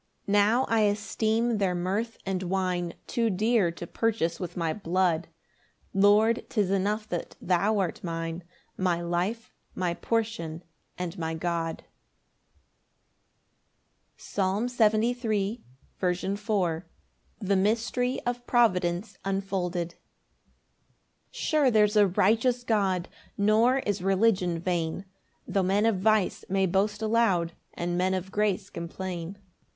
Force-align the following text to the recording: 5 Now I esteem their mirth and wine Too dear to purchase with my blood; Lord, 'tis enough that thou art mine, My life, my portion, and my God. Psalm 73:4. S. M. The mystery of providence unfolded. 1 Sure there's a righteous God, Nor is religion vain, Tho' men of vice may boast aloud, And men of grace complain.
5 0.25 0.29
Now 0.29 0.65
I 0.67 0.79
esteem 0.79 1.59
their 1.59 1.75
mirth 1.75 2.17
and 2.25 2.41
wine 2.41 2.95
Too 3.05 3.29
dear 3.29 3.69
to 3.73 3.85
purchase 3.85 4.39
with 4.39 4.57
my 4.57 4.73
blood; 4.73 5.27
Lord, 5.93 6.43
'tis 6.49 6.71
enough 6.71 7.07
that 7.09 7.35
thou 7.39 7.77
art 7.77 8.03
mine, 8.03 8.43
My 8.75 8.99
life, 8.99 9.53
my 9.75 9.93
portion, 9.93 10.63
and 10.97 11.19
my 11.19 11.35
God. 11.35 11.83
Psalm 14.17 14.65
73:4. 14.69 15.61
S. 16.01 16.23
M. 16.23 17.45
The 17.47 17.55
mystery 17.55 18.19
of 18.25 18.47
providence 18.47 19.19
unfolded. 19.23 19.89
1 19.89 19.97
Sure 21.29 21.69
there's 21.69 21.95
a 21.95 22.07
righteous 22.07 22.63
God, 22.63 23.07
Nor 23.37 23.77
is 23.85 24.01
religion 24.01 24.57
vain, 24.57 25.05
Tho' 25.47 25.61
men 25.61 25.85
of 25.85 25.99
vice 26.01 26.43
may 26.49 26.65
boast 26.65 27.03
aloud, 27.03 27.53
And 27.75 27.99
men 27.99 28.15
of 28.15 28.31
grace 28.31 28.71
complain. 28.71 29.37